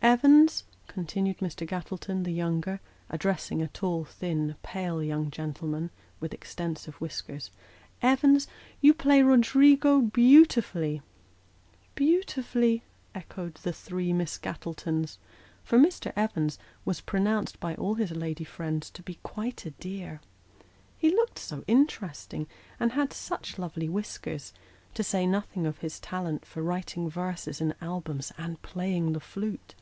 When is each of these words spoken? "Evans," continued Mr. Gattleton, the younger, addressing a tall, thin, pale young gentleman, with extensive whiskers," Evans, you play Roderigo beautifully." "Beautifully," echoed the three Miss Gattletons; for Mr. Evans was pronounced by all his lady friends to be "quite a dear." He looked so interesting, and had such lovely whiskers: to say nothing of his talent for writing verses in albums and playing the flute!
"Evans," 0.10 0.64
continued 0.86 1.38
Mr. 1.38 1.66
Gattleton, 1.68 2.22
the 2.24 2.32
younger, 2.32 2.80
addressing 3.10 3.60
a 3.60 3.68
tall, 3.68 4.04
thin, 4.06 4.56
pale 4.62 5.02
young 5.02 5.30
gentleman, 5.30 5.90
with 6.20 6.32
extensive 6.32 6.94
whiskers," 7.02 7.50
Evans, 8.02 8.48
you 8.80 8.94
play 8.94 9.22
Roderigo 9.22 10.00
beautifully." 10.00 11.02
"Beautifully," 11.94 12.82
echoed 13.14 13.56
the 13.56 13.74
three 13.74 14.12
Miss 14.14 14.38
Gattletons; 14.38 15.18
for 15.62 15.78
Mr. 15.78 16.14
Evans 16.16 16.58
was 16.86 17.02
pronounced 17.02 17.60
by 17.60 17.74
all 17.74 17.94
his 17.94 18.10
lady 18.10 18.42
friends 18.42 18.88
to 18.92 19.02
be 19.02 19.18
"quite 19.22 19.66
a 19.66 19.70
dear." 19.72 20.22
He 20.96 21.10
looked 21.14 21.38
so 21.38 21.62
interesting, 21.68 22.46
and 22.80 22.92
had 22.92 23.12
such 23.12 23.58
lovely 23.58 23.88
whiskers: 23.88 24.54
to 24.94 25.04
say 25.04 25.26
nothing 25.26 25.66
of 25.66 25.78
his 25.78 26.00
talent 26.00 26.46
for 26.46 26.62
writing 26.62 27.08
verses 27.10 27.60
in 27.60 27.74
albums 27.82 28.32
and 28.38 28.60
playing 28.62 29.12
the 29.12 29.20
flute! 29.20 29.74